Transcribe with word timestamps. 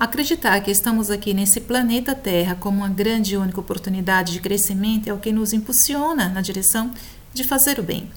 Acreditar 0.00 0.58
que 0.62 0.70
estamos 0.70 1.10
aqui 1.10 1.34
nesse 1.34 1.60
planeta 1.60 2.14
Terra 2.14 2.56
como 2.58 2.78
uma 2.78 2.88
grande 2.88 3.34
e 3.34 3.36
única 3.36 3.60
oportunidade 3.60 4.32
de 4.32 4.40
crescimento 4.40 5.08
é 5.08 5.12
o 5.12 5.18
que 5.18 5.30
nos 5.30 5.52
impulsiona 5.52 6.30
na 6.30 6.40
direção 6.40 6.90
de 7.34 7.44
fazer 7.44 7.78
o 7.78 7.82
bem. 7.82 8.10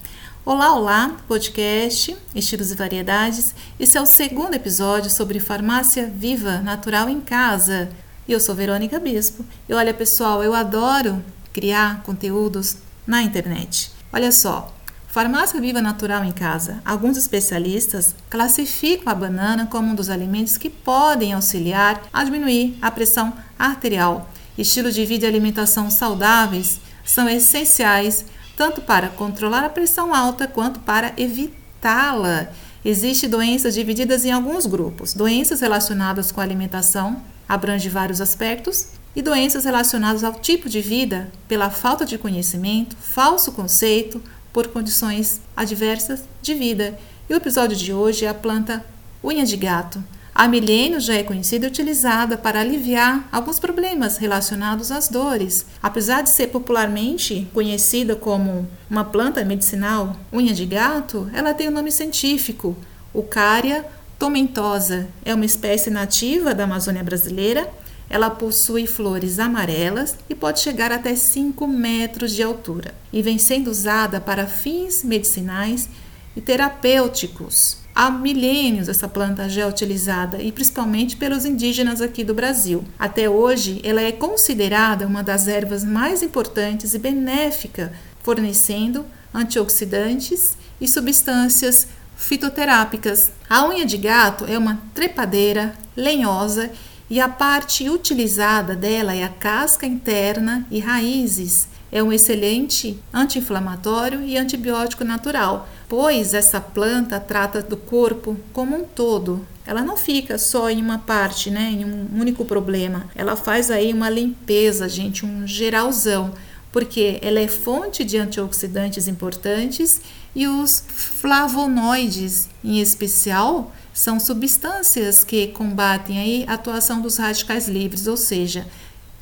Olá, 0.46 0.74
olá, 0.74 1.14
podcast 1.28 2.16
Estilos 2.34 2.72
e 2.72 2.74
Variedades. 2.74 3.54
Esse 3.78 3.98
é 3.98 4.00
o 4.00 4.06
segundo 4.06 4.54
episódio 4.54 5.10
sobre 5.10 5.38
farmácia 5.38 6.06
viva 6.06 6.62
natural 6.62 7.06
em 7.06 7.20
casa. 7.20 7.90
E 8.26 8.32
eu 8.32 8.40
sou 8.40 8.54
Verônica 8.54 8.98
Bispo. 8.98 9.44
E 9.68 9.74
olha, 9.74 9.92
pessoal, 9.92 10.42
eu 10.42 10.54
adoro 10.54 11.22
criar 11.52 12.02
conteúdos 12.02 12.78
na 13.06 13.20
internet. 13.20 13.92
Olha 14.10 14.32
só, 14.32 14.73
Farmácia 15.14 15.60
Viva 15.60 15.80
Natural 15.80 16.24
em 16.24 16.32
Casa. 16.32 16.82
Alguns 16.84 17.16
especialistas 17.16 18.16
classificam 18.28 19.12
a 19.12 19.14
banana 19.14 19.64
como 19.64 19.92
um 19.92 19.94
dos 19.94 20.10
alimentos 20.10 20.56
que 20.58 20.68
podem 20.68 21.32
auxiliar 21.32 22.02
a 22.12 22.24
diminuir 22.24 22.76
a 22.82 22.90
pressão 22.90 23.32
arterial. 23.56 24.28
Estilo 24.58 24.90
de 24.90 25.06
vida 25.06 25.24
e 25.24 25.28
alimentação 25.28 25.88
saudáveis 25.88 26.80
são 27.04 27.28
essenciais 27.28 28.24
tanto 28.56 28.80
para 28.80 29.08
controlar 29.08 29.62
a 29.62 29.68
pressão 29.68 30.12
alta 30.12 30.48
quanto 30.48 30.80
para 30.80 31.12
evitá-la. 31.16 32.48
Existem 32.84 33.30
doenças 33.30 33.74
divididas 33.74 34.24
em 34.24 34.32
alguns 34.32 34.66
grupos. 34.66 35.14
Doenças 35.14 35.60
relacionadas 35.60 36.32
com 36.32 36.40
a 36.40 36.44
alimentação 36.44 37.22
abrange 37.48 37.88
vários 37.88 38.20
aspectos 38.20 38.88
e 39.14 39.22
doenças 39.22 39.64
relacionadas 39.64 40.24
ao 40.24 40.32
tipo 40.32 40.68
de 40.68 40.80
vida 40.80 41.30
pela 41.46 41.70
falta 41.70 42.04
de 42.04 42.18
conhecimento, 42.18 42.96
falso 42.96 43.52
conceito, 43.52 44.20
por 44.54 44.68
condições 44.68 45.40
adversas 45.54 46.22
de 46.40 46.54
vida. 46.54 46.96
E 47.28 47.34
o 47.34 47.36
episódio 47.36 47.76
de 47.76 47.92
hoje 47.92 48.24
é 48.24 48.28
a 48.28 48.34
planta 48.34 48.86
unha 49.22 49.44
de 49.44 49.56
gato. 49.56 50.02
Há 50.32 50.48
milênios 50.48 51.04
já 51.04 51.14
é 51.14 51.22
conhecida 51.22 51.66
e 51.66 51.68
utilizada 51.68 52.38
para 52.38 52.60
aliviar 52.60 53.28
alguns 53.30 53.58
problemas 53.58 54.16
relacionados 54.16 54.90
às 54.90 55.08
dores. 55.08 55.66
Apesar 55.82 56.22
de 56.22 56.30
ser 56.30 56.48
popularmente 56.48 57.48
conhecida 57.52 58.16
como 58.16 58.66
uma 58.88 59.04
planta 59.04 59.44
medicinal, 59.44 60.16
unha 60.32 60.54
de 60.54 60.66
gato, 60.66 61.28
ela 61.32 61.52
tem 61.52 61.68
o 61.68 61.70
um 61.70 61.74
nome 61.74 61.90
científico, 61.90 62.76
Ucaria 63.12 63.84
tomentosa. 64.18 65.08
É 65.24 65.34
uma 65.34 65.44
espécie 65.44 65.90
nativa 65.90 66.54
da 66.54 66.64
Amazônia 66.64 67.04
brasileira 67.04 67.68
ela 68.08 68.30
possui 68.30 68.86
flores 68.86 69.38
amarelas 69.38 70.16
e 70.28 70.34
pode 70.34 70.60
chegar 70.60 70.92
até 70.92 71.14
5 71.14 71.66
metros 71.66 72.32
de 72.32 72.42
altura 72.42 72.94
e 73.12 73.22
vem 73.22 73.38
sendo 73.38 73.70
usada 73.70 74.20
para 74.20 74.46
fins 74.46 75.02
medicinais 75.02 75.88
e 76.36 76.40
terapêuticos. 76.40 77.78
Há 77.94 78.10
milênios 78.10 78.88
essa 78.88 79.08
planta 79.08 79.48
já 79.48 79.62
é 79.62 79.66
utilizada 79.66 80.42
e 80.42 80.50
principalmente 80.50 81.16
pelos 81.16 81.44
indígenas 81.44 82.00
aqui 82.00 82.24
do 82.24 82.34
Brasil. 82.34 82.84
Até 82.98 83.30
hoje, 83.30 83.80
ela 83.84 84.00
é 84.00 84.10
considerada 84.10 85.06
uma 85.06 85.22
das 85.22 85.46
ervas 85.46 85.84
mais 85.84 86.20
importantes 86.20 86.92
e 86.92 86.98
benéfica, 86.98 87.92
fornecendo 88.20 89.06
antioxidantes 89.32 90.56
e 90.80 90.88
substâncias 90.88 91.86
fitoterápicas. 92.16 93.30
A 93.48 93.68
unha 93.68 93.86
de 93.86 93.96
gato 93.96 94.44
é 94.44 94.58
uma 94.58 94.82
trepadeira 94.92 95.74
lenhosa 95.96 96.70
e 97.08 97.20
a 97.20 97.28
parte 97.28 97.88
utilizada 97.88 98.74
dela 98.74 99.14
é 99.14 99.22
a 99.22 99.28
casca 99.28 99.86
interna 99.86 100.66
e 100.70 100.78
raízes. 100.78 101.68
É 101.92 102.02
um 102.02 102.12
excelente 102.12 102.98
anti-inflamatório 103.12 104.22
e 104.22 104.36
antibiótico 104.36 105.04
natural, 105.04 105.68
pois 105.88 106.34
essa 106.34 106.60
planta 106.60 107.20
trata 107.20 107.62
do 107.62 107.76
corpo 107.76 108.36
como 108.52 108.76
um 108.76 108.84
todo. 108.84 109.46
Ela 109.66 109.82
não 109.82 109.96
fica 109.96 110.36
só 110.36 110.68
em 110.68 110.82
uma 110.82 110.98
parte, 110.98 111.50
né, 111.50 111.70
em 111.70 111.84
um 111.84 112.08
único 112.18 112.44
problema. 112.44 113.06
Ela 113.14 113.36
faz 113.36 113.70
aí 113.70 113.92
uma 113.92 114.10
limpeza, 114.10 114.88
gente, 114.88 115.24
um 115.24 115.46
geralzão, 115.46 116.34
porque 116.72 117.20
ela 117.22 117.38
é 117.38 117.46
fonte 117.46 118.02
de 118.02 118.18
antioxidantes 118.18 119.06
importantes 119.06 120.00
e 120.34 120.48
os 120.48 120.82
flavonoides, 120.88 122.48
em 122.64 122.80
especial, 122.80 123.72
são 123.94 124.18
substâncias 124.18 125.22
que 125.22 125.46
combatem 125.46 126.18
aí 126.18 126.44
a 126.48 126.54
atuação 126.54 127.00
dos 127.00 127.16
radicais 127.16 127.68
livres, 127.68 128.08
ou 128.08 128.16
seja, 128.16 128.66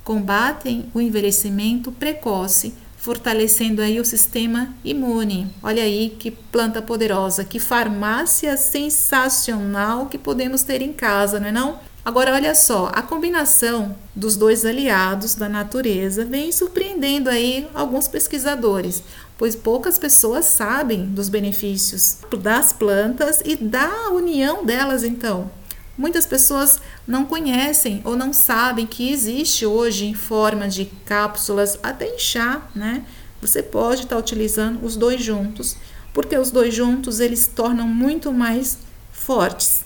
combatem 0.02 0.86
o 0.94 1.00
envelhecimento 1.00 1.92
precoce, 1.92 2.74
fortalecendo 2.96 3.82
aí 3.82 4.00
o 4.00 4.04
sistema 4.04 4.74
imune. 4.82 5.54
Olha 5.62 5.82
aí 5.82 6.16
que 6.18 6.30
planta 6.30 6.80
poderosa, 6.80 7.44
que 7.44 7.58
farmácia 7.58 8.56
sensacional 8.56 10.06
que 10.06 10.16
podemos 10.16 10.62
ter 10.62 10.80
em 10.80 10.92
casa, 10.92 11.38
não 11.38 11.48
é 11.48 11.52
não? 11.52 11.78
Agora 12.04 12.32
olha 12.32 12.54
só, 12.54 12.90
a 12.92 13.00
combinação 13.00 13.94
dos 14.14 14.36
dois 14.36 14.64
aliados 14.64 15.36
da 15.36 15.48
natureza 15.48 16.24
vem 16.24 16.50
surpreendendo 16.50 17.30
aí 17.30 17.68
alguns 17.74 18.08
pesquisadores 18.08 19.04
pois 19.42 19.56
poucas 19.56 19.98
pessoas 19.98 20.44
sabem 20.44 21.04
dos 21.06 21.28
benefícios 21.28 22.18
das 22.40 22.72
plantas 22.72 23.42
e 23.44 23.56
da 23.56 24.10
união 24.10 24.64
delas 24.64 25.02
então. 25.02 25.50
Muitas 25.98 26.24
pessoas 26.24 26.80
não 27.04 27.24
conhecem 27.24 28.00
ou 28.04 28.14
não 28.14 28.32
sabem 28.32 28.86
que 28.86 29.10
existe 29.10 29.66
hoje 29.66 30.06
em 30.06 30.14
forma 30.14 30.68
de 30.68 30.84
cápsulas, 31.04 31.76
até 31.82 32.06
em 32.06 32.20
chá, 32.20 32.62
né? 32.72 33.04
Você 33.40 33.64
pode 33.64 34.02
estar 34.02 34.16
utilizando 34.16 34.86
os 34.86 34.94
dois 34.94 35.20
juntos, 35.20 35.76
porque 36.14 36.38
os 36.38 36.52
dois 36.52 36.72
juntos 36.72 37.18
eles 37.18 37.44
tornam 37.48 37.88
muito 37.88 38.32
mais 38.32 38.78
fortes 39.10 39.81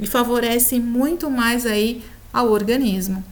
e 0.00 0.06
favorecem 0.06 0.80
muito 0.80 1.30
mais 1.30 1.66
aí 1.66 2.02
ao 2.32 2.50
organismo. 2.50 3.22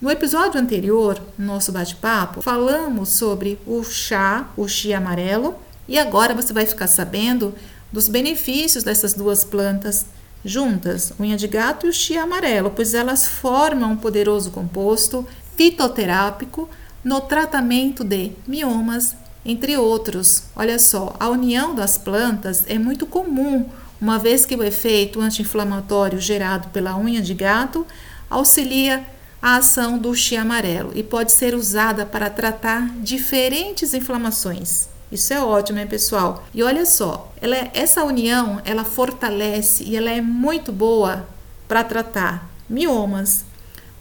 No 0.00 0.10
episódio 0.10 0.60
anterior, 0.60 1.18
no 1.38 1.46
nosso 1.46 1.72
bate-papo, 1.72 2.42
falamos 2.42 3.10
sobre 3.10 3.58
o 3.66 3.82
chá, 3.82 4.48
o 4.56 4.68
chia 4.68 4.98
amarelo, 4.98 5.54
e 5.88 5.98
agora 5.98 6.34
você 6.34 6.52
vai 6.52 6.66
ficar 6.66 6.86
sabendo 6.86 7.54
dos 7.90 8.08
benefícios 8.08 8.84
dessas 8.84 9.14
duas 9.14 9.44
plantas 9.44 10.04
juntas, 10.44 11.12
unha 11.18 11.36
de 11.36 11.48
gato 11.48 11.86
e 11.86 11.88
o 11.88 11.92
chia 11.92 12.22
amarelo, 12.22 12.70
pois 12.70 12.92
elas 12.92 13.26
formam 13.26 13.92
um 13.92 13.96
poderoso 13.96 14.50
composto 14.50 15.26
fitoterápico 15.56 16.68
no 17.02 17.20
tratamento 17.20 18.04
de 18.04 18.32
miomas, 18.46 19.16
entre 19.44 19.76
outros. 19.76 20.44
Olha 20.54 20.78
só, 20.78 21.14
a 21.18 21.28
união 21.28 21.74
das 21.74 21.96
plantas 21.96 22.64
é 22.66 22.78
muito 22.78 23.06
comum, 23.06 23.66
uma 24.00 24.18
vez 24.18 24.44
que 24.44 24.54
o 24.54 24.62
efeito 24.62 25.20
anti-inflamatório 25.20 26.20
gerado 26.20 26.68
pela 26.68 26.96
unha 26.96 27.22
de 27.22 27.34
gato 27.34 27.86
auxilia 28.28 29.06
a 29.40 29.56
ação 29.56 29.98
do 29.98 30.14
chia 30.14 30.42
amarelo 30.42 30.92
e 30.94 31.02
pode 31.02 31.32
ser 31.32 31.54
usada 31.54 32.04
para 32.04 32.28
tratar 32.28 32.88
diferentes 33.00 33.94
inflamações. 33.94 34.88
Isso 35.10 35.32
é 35.32 35.40
ótimo, 35.40 35.78
hein, 35.78 35.86
pessoal? 35.86 36.44
E 36.52 36.62
olha 36.62 36.84
só, 36.84 37.32
ela 37.40 37.54
é, 37.54 37.70
essa 37.74 38.02
união 38.02 38.60
ela 38.64 38.84
fortalece 38.84 39.84
e 39.84 39.96
ela 39.96 40.10
é 40.10 40.20
muito 40.20 40.72
boa 40.72 41.28
para 41.68 41.84
tratar 41.84 42.50
miomas, 42.68 43.44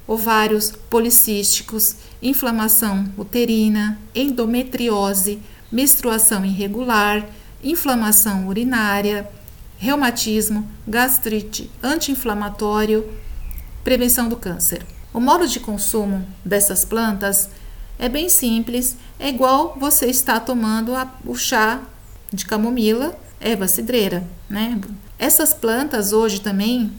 ovários 0.07 0.72
policísticos, 0.89 1.95
inflamação 2.22 3.06
uterina, 3.17 4.00
endometriose, 4.16 5.39
menstruação 5.72 6.44
irregular, 6.44 7.27
inflamação 7.63 8.47
urinária, 8.47 9.29
reumatismo, 9.78 10.68
gastrite, 10.88 11.69
anti-inflamatório, 11.81 13.08
prevenção 13.84 14.30
do 14.30 14.36
câncer. 14.36 14.86
O 15.13 15.19
modo 15.19 15.47
de 15.47 15.59
consumo 15.59 16.25
dessas 16.44 16.84
plantas 16.84 17.50
é 17.97 18.09
bem 18.09 18.28
simples, 18.28 18.97
é 19.19 19.30
igual 19.30 19.78
você 19.80 20.08
está 20.08 20.40
tomando 20.40 20.96
a, 20.96 21.13
o 21.25 21.36
chá 21.36 21.81
de 22.31 22.46
camomila, 22.46 23.18
erva 23.40 23.68
cidreira, 23.68 24.28
né? 24.50 24.80
Essas 25.18 25.53
plantas 25.53 26.12
hoje 26.12 26.42
também 26.42 26.92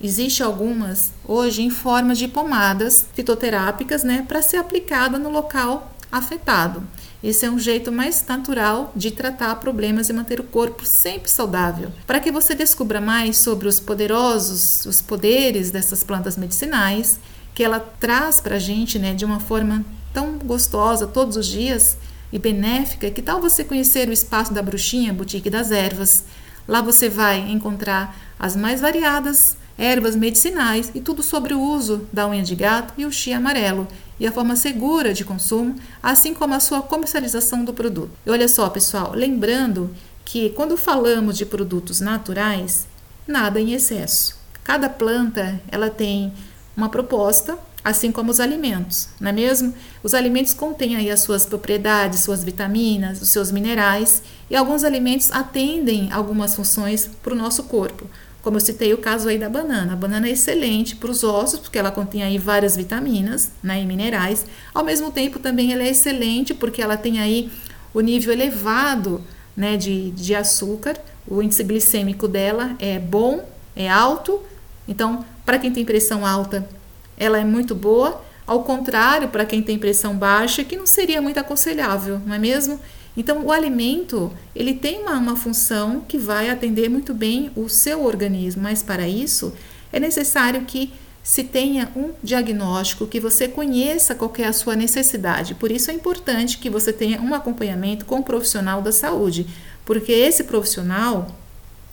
existe 0.00 0.42
algumas 0.42 1.12
hoje 1.26 1.62
em 1.62 1.70
forma 1.70 2.14
de 2.14 2.28
pomadas 2.28 3.06
fitoterápicas, 3.14 4.04
né, 4.04 4.24
para 4.26 4.42
ser 4.42 4.58
aplicada 4.58 5.18
no 5.18 5.30
local 5.30 5.93
afetado. 6.16 6.82
Esse 7.22 7.46
é 7.46 7.50
um 7.50 7.58
jeito 7.58 7.90
mais 7.90 8.24
natural 8.26 8.92
de 8.94 9.10
tratar 9.10 9.56
problemas 9.56 10.08
e 10.08 10.12
manter 10.12 10.38
o 10.38 10.44
corpo 10.44 10.84
sempre 10.86 11.30
saudável. 11.30 11.90
Para 12.06 12.20
que 12.20 12.30
você 12.30 12.54
descubra 12.54 13.00
mais 13.00 13.38
sobre 13.38 13.66
os 13.66 13.80
poderosos, 13.80 14.84
os 14.86 15.00
poderes 15.00 15.70
dessas 15.70 16.04
plantas 16.04 16.36
medicinais, 16.36 17.18
que 17.54 17.64
ela 17.64 17.80
traz 17.80 18.40
para 18.40 18.56
a 18.56 18.58
gente 18.58 18.98
né, 18.98 19.14
de 19.14 19.24
uma 19.24 19.40
forma 19.40 19.84
tão 20.12 20.38
gostosa 20.38 21.06
todos 21.06 21.36
os 21.36 21.46
dias 21.46 21.96
e 22.32 22.38
benéfica, 22.38 23.10
que 23.10 23.22
tal 23.22 23.40
você 23.40 23.64
conhecer 23.64 24.08
o 24.08 24.12
espaço 24.12 24.52
da 24.52 24.62
Bruxinha, 24.62 25.12
Boutique 25.12 25.50
das 25.50 25.70
Ervas? 25.70 26.24
Lá 26.68 26.80
você 26.80 27.08
vai 27.08 27.38
encontrar 27.50 28.16
as 28.38 28.54
mais 28.54 28.80
variadas 28.80 29.56
ervas 29.76 30.14
medicinais 30.16 30.90
e 30.94 31.00
tudo 31.00 31.22
sobre 31.22 31.54
o 31.54 31.60
uso 31.60 32.06
da 32.12 32.28
unha 32.28 32.42
de 32.42 32.54
gato 32.54 32.94
e 32.96 33.04
o 33.04 33.12
chia 33.12 33.36
amarelo 33.36 33.86
e 34.18 34.26
a 34.26 34.32
forma 34.32 34.54
segura 34.56 35.12
de 35.12 35.24
consumo, 35.24 35.74
assim 36.02 36.32
como 36.32 36.54
a 36.54 36.60
sua 36.60 36.82
comercialização 36.82 37.64
do 37.64 37.74
produto. 37.74 38.12
E 38.24 38.30
olha 38.30 38.48
só, 38.48 38.68
pessoal, 38.70 39.12
lembrando 39.14 39.90
que 40.24 40.50
quando 40.50 40.76
falamos 40.76 41.36
de 41.36 41.44
produtos 41.44 42.00
naturais, 42.00 42.86
nada 43.26 43.60
em 43.60 43.72
excesso. 43.72 44.36
Cada 44.62 44.88
planta 44.88 45.60
ela 45.68 45.90
tem 45.90 46.32
uma 46.76 46.88
proposta, 46.88 47.58
assim 47.84 48.10
como 48.10 48.30
os 48.30 48.40
alimentos, 48.40 49.08
não 49.20 49.28
é 49.28 49.32
mesmo? 49.32 49.74
Os 50.02 50.14
alimentos 50.14 50.54
contêm 50.54 50.96
aí 50.96 51.10
as 51.10 51.20
suas 51.20 51.44
propriedades, 51.44 52.20
suas 52.20 52.42
vitaminas, 52.42 53.20
os 53.20 53.28
seus 53.28 53.52
minerais, 53.52 54.22
e 54.48 54.56
alguns 54.56 54.84
alimentos 54.84 55.30
atendem 55.30 56.10
algumas 56.10 56.54
funções 56.54 57.10
para 57.22 57.34
o 57.34 57.36
nosso 57.36 57.64
corpo. 57.64 58.08
Como 58.44 58.58
eu 58.58 58.60
citei 58.60 58.92
o 58.92 58.98
caso 58.98 59.26
aí 59.26 59.38
da 59.38 59.48
banana. 59.48 59.94
A 59.94 59.96
banana 59.96 60.28
é 60.28 60.32
excelente 60.32 60.96
para 60.96 61.10
os 61.10 61.24
ossos, 61.24 61.58
porque 61.58 61.78
ela 61.78 61.90
contém 61.90 62.22
aí 62.22 62.36
várias 62.36 62.76
vitaminas 62.76 63.50
né, 63.62 63.80
e 63.80 63.86
minerais. 63.86 64.44
Ao 64.74 64.84
mesmo 64.84 65.10
tempo, 65.10 65.38
também 65.38 65.72
ela 65.72 65.82
é 65.82 65.88
excelente 65.88 66.52
porque 66.52 66.82
ela 66.82 66.98
tem 66.98 67.18
aí 67.20 67.50
o 67.94 68.02
nível 68.02 68.34
elevado 68.34 69.22
né, 69.56 69.78
de, 69.78 70.10
de 70.10 70.34
açúcar. 70.34 70.94
O 71.26 71.42
índice 71.42 71.64
glicêmico 71.64 72.28
dela 72.28 72.76
é 72.78 72.98
bom, 72.98 73.48
é 73.74 73.88
alto. 73.88 74.42
Então, 74.86 75.24
para 75.46 75.58
quem 75.58 75.72
tem 75.72 75.82
pressão 75.82 76.26
alta, 76.26 76.68
ela 77.16 77.38
é 77.38 77.44
muito 77.44 77.74
boa. 77.74 78.22
Ao 78.46 78.62
contrário, 78.62 79.30
para 79.30 79.46
quem 79.46 79.62
tem 79.62 79.78
pressão 79.78 80.18
baixa, 80.18 80.62
que 80.62 80.76
não 80.76 80.86
seria 80.86 81.22
muito 81.22 81.38
aconselhável, 81.38 82.20
não 82.26 82.34
é 82.34 82.38
mesmo? 82.38 82.78
Então, 83.16 83.44
o 83.44 83.52
alimento, 83.52 84.32
ele 84.54 84.74
tem 84.74 85.02
uma, 85.02 85.12
uma 85.12 85.36
função 85.36 86.00
que 86.00 86.18
vai 86.18 86.50
atender 86.50 86.88
muito 86.88 87.14
bem 87.14 87.50
o 87.54 87.68
seu 87.68 88.04
organismo, 88.04 88.62
mas 88.62 88.82
para 88.82 89.06
isso 89.08 89.52
é 89.92 90.00
necessário 90.00 90.62
que 90.62 90.92
se 91.22 91.44
tenha 91.44 91.90
um 91.96 92.12
diagnóstico, 92.22 93.06
que 93.06 93.20
você 93.20 93.48
conheça 93.48 94.14
qual 94.14 94.32
é 94.38 94.44
a 94.44 94.52
sua 94.52 94.76
necessidade. 94.76 95.54
Por 95.54 95.70
isso 95.70 95.90
é 95.90 95.94
importante 95.94 96.58
que 96.58 96.68
você 96.68 96.92
tenha 96.92 97.20
um 97.20 97.32
acompanhamento 97.32 98.04
com 98.04 98.16
um 98.16 98.22
profissional 98.22 98.82
da 98.82 98.92
saúde, 98.92 99.46
porque 99.86 100.12
esse 100.12 100.44
profissional, 100.44 101.34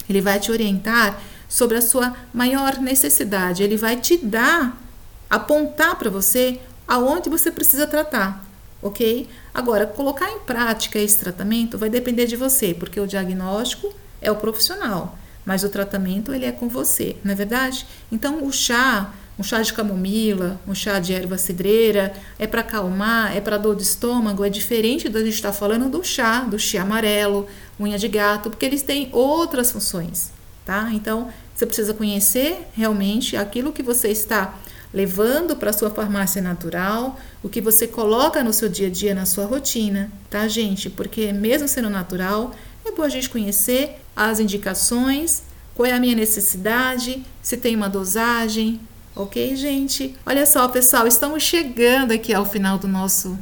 ele 0.10 0.20
vai 0.20 0.40
te 0.40 0.52
orientar 0.52 1.22
sobre 1.48 1.78
a 1.78 1.82
sua 1.82 2.16
maior 2.34 2.80
necessidade, 2.80 3.64
ele 3.64 3.78
vai 3.78 3.96
te 3.96 4.18
dar, 4.18 4.82
apontar 5.30 5.96
para 5.98 6.10
você 6.10 6.60
aonde 6.88 7.30
você 7.30 7.52
precisa 7.52 7.88
tratar 7.88 8.51
ok? 8.82 9.28
Agora, 9.54 9.86
colocar 9.86 10.30
em 10.32 10.40
prática 10.40 11.00
esse 11.00 11.18
tratamento 11.20 11.78
vai 11.78 11.90
depender 11.90 12.26
de 12.26 12.36
você, 12.36 12.74
porque 12.74 13.00
o 13.00 13.08
diagnóstico 13.08 13.94
é 14.22 14.32
o 14.32 14.36
profissional, 14.36 15.18
mas 15.46 15.64
o 15.64 15.70
tratamento 15.70 16.34
ele 16.34 16.46
é 16.46 16.52
com 16.52 16.68
você, 16.68 17.16
não 17.24 17.32
é 17.32 17.36
verdade? 17.36 17.86
Então, 18.12 18.46
o 18.46 18.52
chá, 18.52 19.14
um 19.38 19.44
chá 19.44 19.62
de 19.62 19.74
camomila, 19.74 20.60
um 20.68 20.76
chá 20.76 21.00
de 21.00 21.14
erva 21.14 21.38
cidreira, 21.38 22.14
é 22.38 22.46
para 22.46 22.62
acalmar, 22.62 23.36
é 23.36 23.42
para 23.42 23.58
dor 23.58 23.76
de 23.76 23.84
estômago, 23.84 24.44
é 24.44 24.50
diferente 24.50 25.10
da 25.10 25.20
gente 25.20 25.34
estar 25.34 25.52
tá 25.52 25.58
falando 25.58 25.90
do 25.90 26.04
chá, 26.04 26.42
do 26.42 26.60
chá 26.60 26.82
amarelo, 26.82 27.48
unha 27.80 27.98
de 27.98 28.08
gato, 28.08 28.50
porque 28.50 28.66
eles 28.66 28.82
têm 28.82 29.10
outras 29.12 29.72
funções, 29.72 30.32
tá? 30.66 30.90
Então, 30.94 31.30
você 31.56 31.66
precisa 31.66 31.94
conhecer 31.94 32.68
realmente 32.74 33.36
aquilo 33.36 33.72
que 33.72 33.84
você 33.84 34.10
está 34.10 34.58
levando 34.94 35.56
para 35.56 35.74
sua 35.74 35.90
farmácia 35.90 36.42
natural, 36.42 37.20
o 37.42 37.50
que 37.50 37.62
você 37.62 37.88
coloca 37.88 38.44
no 38.44 38.52
seu 38.52 38.68
dia 38.68 38.88
a 38.88 38.90
dia, 38.92 39.16
na 39.16 39.26
sua 39.26 39.46
rotina, 39.46 40.12
tá, 40.30 40.48
gente? 40.48 40.90
Porque 40.90 41.32
mesmo 41.32 41.68
sendo 41.68 41.90
natural, 41.90 42.54
é 42.86 42.92
bom 42.92 43.04
a 43.04 43.10
gente 43.10 43.30
conhecer 43.30 44.02
as 44.16 44.40
indicações, 44.40 45.44
qual 45.74 45.86
é 45.86 45.94
a 45.94 46.00
minha 46.00 46.16
necessidade, 46.16 47.24
se 47.42 47.58
tem 47.58 47.76
uma 47.76 47.90
dosagem, 47.90 48.80
ok, 49.16 49.56
gente? 49.56 50.16
Olha 50.26 50.46
só, 50.46 50.68
pessoal, 50.68 51.08
estamos 51.08 51.44
chegando 51.44 52.12
aqui 52.12 52.34
ao 52.34 52.46
final 52.46 52.78
do 52.78 52.88
nosso 52.88 53.38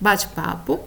bate-papo. 0.00 0.80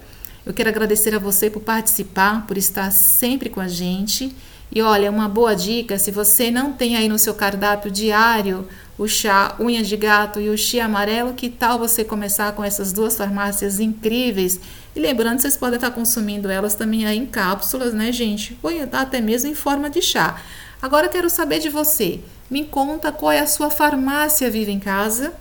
Eu 0.45 0.53
quero 0.53 0.69
agradecer 0.69 1.13
a 1.13 1.19
você 1.19 1.49
por 1.49 1.61
participar, 1.61 2.47
por 2.47 2.57
estar 2.57 2.89
sempre 2.91 3.49
com 3.49 3.59
a 3.59 3.67
gente. 3.67 4.33
E 4.71 4.81
olha, 4.81 5.09
uma 5.09 5.29
boa 5.29 5.55
dica: 5.55 5.97
se 5.97 6.11
você 6.11 6.51
não 6.51 6.73
tem 6.73 6.95
aí 6.95 7.07
no 7.07 7.17
seu 7.17 7.33
cardápio 7.33 7.89
diário 7.89 8.67
o 8.97 9.07
chá 9.07 9.55
unha 9.59 9.83
de 9.83 9.95
gato 9.95 10.39
e 10.39 10.49
o 10.49 10.57
chia 10.57 10.85
amarelo, 10.85 11.33
que 11.33 11.49
tal 11.49 11.77
você 11.77 12.03
começar 12.03 12.51
com 12.53 12.63
essas 12.63 12.91
duas 12.91 13.15
farmácias 13.15 13.79
incríveis? 13.79 14.59
E 14.95 14.99
lembrando, 14.99 15.39
vocês 15.39 15.55
podem 15.55 15.75
estar 15.75 15.91
consumindo 15.91 16.49
elas 16.49 16.73
também 16.73 17.05
aí 17.05 17.17
em 17.17 17.25
cápsulas, 17.25 17.93
né, 17.93 18.11
gente? 18.11 18.57
Ou 18.63 18.71
até 18.91 19.21
mesmo 19.21 19.49
em 19.49 19.55
forma 19.55 19.89
de 19.89 20.01
chá. 20.01 20.41
Agora 20.81 21.09
quero 21.09 21.29
saber 21.29 21.59
de 21.59 21.69
você. 21.69 22.19
Me 22.49 22.63
conta 22.63 23.11
qual 23.11 23.31
é 23.31 23.39
a 23.39 23.47
sua 23.47 23.69
farmácia 23.69 24.49
viva 24.49 24.71
em 24.71 24.79
casa 24.79 25.33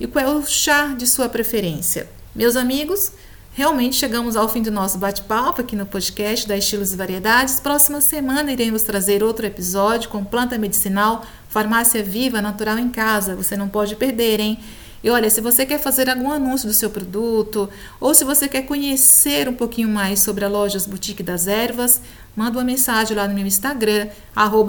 e 0.00 0.06
qual 0.06 0.24
é 0.24 0.28
o 0.28 0.44
chá 0.44 0.94
de 0.96 1.06
sua 1.06 1.28
preferência. 1.28 2.08
Meus 2.34 2.56
amigos, 2.56 3.12
Realmente 3.56 3.94
chegamos 3.94 4.34
ao 4.34 4.48
fim 4.48 4.62
do 4.62 4.72
nosso 4.72 4.98
bate-papo 4.98 5.60
aqui 5.60 5.76
no 5.76 5.86
podcast 5.86 6.48
da 6.48 6.56
Estilos 6.56 6.92
e 6.92 6.96
Variedades. 6.96 7.60
Próxima 7.60 8.00
semana 8.00 8.50
iremos 8.50 8.82
trazer 8.82 9.22
outro 9.22 9.46
episódio 9.46 10.10
com 10.10 10.24
planta 10.24 10.58
medicinal, 10.58 11.24
farmácia 11.48 12.02
viva, 12.02 12.42
natural 12.42 12.80
em 12.80 12.88
casa. 12.88 13.36
Você 13.36 13.56
não 13.56 13.68
pode 13.68 13.94
perder, 13.94 14.40
hein? 14.40 14.58
E 15.04 15.10
olha, 15.10 15.30
se 15.30 15.40
você 15.40 15.64
quer 15.64 15.78
fazer 15.78 16.10
algum 16.10 16.32
anúncio 16.32 16.66
do 16.66 16.74
seu 16.74 16.90
produto 16.90 17.70
ou 18.00 18.12
se 18.12 18.24
você 18.24 18.48
quer 18.48 18.62
conhecer 18.62 19.48
um 19.48 19.54
pouquinho 19.54 19.88
mais 19.88 20.18
sobre 20.18 20.44
a 20.44 20.48
Lojas 20.48 20.84
Boutique 20.84 21.22
das 21.22 21.46
Ervas, 21.46 22.00
manda 22.34 22.58
uma 22.58 22.64
mensagem 22.64 23.16
lá 23.16 23.28
no 23.28 23.34
meu 23.34 23.46
Instagram, 23.46 24.08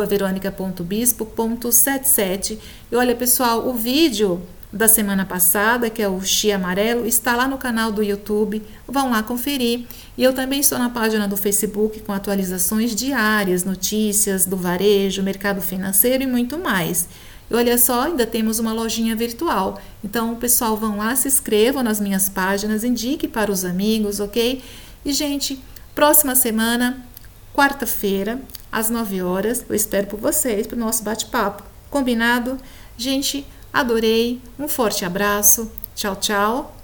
veronica.bispo.77. 0.08 2.60
E 2.92 2.96
olha, 2.96 3.16
pessoal, 3.16 3.68
o 3.68 3.74
vídeo 3.74 4.44
da 4.76 4.90
semana 4.90 5.26
passada, 5.26 5.90
que 5.90 6.02
é 6.02 6.10
o 6.10 6.22
Chia 6.22 6.58
Amarelo, 6.58 7.06
está 7.06 7.34
lá 7.34 7.48
no 7.48 7.58
canal 7.58 7.94
do 7.94 8.04
YouTube. 8.04 8.62
Vão 8.86 9.10
lá 9.10 9.24
conferir. 9.24 9.86
E 10.18 10.24
eu 10.24 10.34
também 10.34 10.60
estou 10.60 10.78
na 10.78 10.90
página 10.90 11.30
do 11.30 11.38
Facebook 11.38 12.02
com 12.02 12.12
atualizações 12.12 12.94
diárias, 12.94 13.64
notícias 13.64 14.46
do 14.46 14.58
varejo, 14.58 15.24
mercado 15.24 15.62
financeiro 15.62 16.24
e 16.24 16.28
muito 16.28 16.58
mais. 16.58 17.08
E 17.50 17.54
olha 17.56 17.78
só, 17.78 18.02
ainda 18.02 18.28
temos 18.28 18.60
uma 18.60 18.74
lojinha 18.74 19.16
virtual. 19.16 19.80
Então, 20.04 20.36
pessoal, 20.36 20.76
vão 20.76 20.98
lá, 20.98 21.16
se 21.16 21.30
inscrevam 21.30 21.82
nas 21.82 22.02
minhas 22.02 22.28
páginas, 22.28 22.84
indique 22.84 23.30
para 23.30 23.50
os 23.50 23.64
amigos, 23.64 24.20
ok? 24.20 24.62
E, 25.06 25.14
gente, 25.14 25.58
próxima 25.94 26.36
semana, 26.36 27.02
quarta-feira, 27.54 28.42
às 28.70 28.90
9 28.90 29.22
horas, 29.22 29.64
eu 29.70 29.74
espero 29.74 30.08
por 30.08 30.20
vocês 30.20 30.68
para 30.68 30.76
o 30.76 30.80
nosso 30.80 31.02
bate-papo. 31.02 31.64
Combinado? 31.90 32.58
Gente, 32.98 33.46
Adorei. 33.76 34.40
Um 34.58 34.70
forte 34.70 35.04
abraço. 35.04 35.70
Tchau, 35.94 36.16
tchau. 36.16 36.75